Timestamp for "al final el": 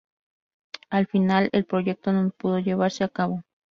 0.89-1.65